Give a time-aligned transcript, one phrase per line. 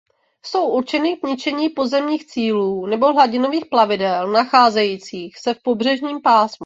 [0.45, 6.59] Jsou určeny k ničení pozemních cílů nebo hladinových plavidel nacházejících se v pobřežním pásmu.